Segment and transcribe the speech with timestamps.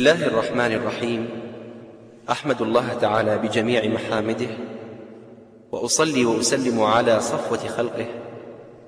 [0.00, 1.28] الله الرحمن الرحيم
[2.30, 4.48] احمد الله تعالى بجميع محامده
[5.72, 8.06] واصلي واسلم على صفوه خلقه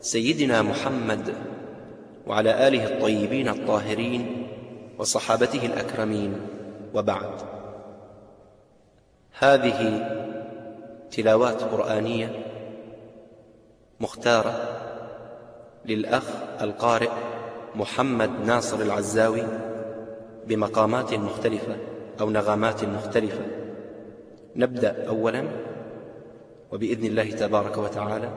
[0.01, 1.35] سيدنا محمد
[2.27, 4.47] وعلى اله الطيبين الطاهرين
[4.99, 6.41] وصحابته الاكرمين
[6.95, 7.33] وبعد
[9.39, 10.09] هذه
[11.11, 12.45] تلاوات قرانيه
[14.01, 14.79] مختاره
[15.85, 16.25] للاخ
[16.61, 17.11] القارئ
[17.75, 19.72] محمد ناصر العزاوي
[20.47, 21.77] بمقامات مختلفة
[22.21, 23.47] أو نغمات مختلفة.
[24.57, 25.45] نبدأ أولا
[26.73, 28.31] وبإذن الله تبارك وتعالى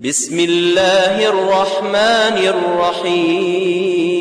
[0.00, 4.17] بسم الله الرحمن الرحيم.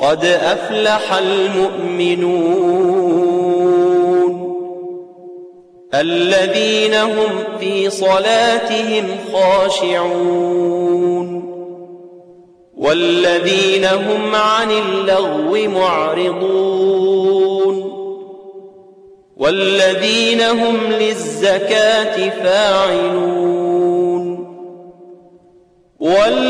[0.00, 2.70] قد أفلح المؤمنون
[5.94, 10.70] الذين هم في صلاتهم خاشعون
[12.76, 17.20] والذين هم عن اللغو معرضون
[19.36, 23.30] والذين هم للزكاة فاعلون
[26.00, 26.49] والذين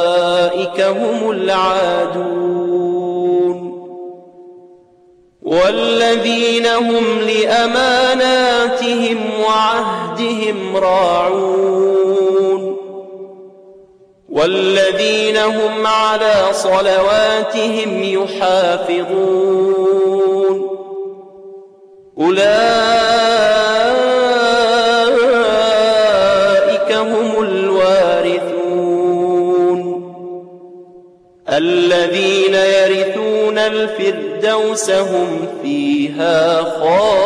[0.79, 2.51] هم العادون.
[5.41, 12.77] والذين هم لأماناتهم وعهدهم راعون.
[14.29, 19.61] والذين هم على صلواتهم يحافظون.
[22.17, 22.51] أولئك
[26.91, 28.00] هم الوارثون.
[31.51, 37.20] الذين يرثون الفردوس هم فيها خالدون.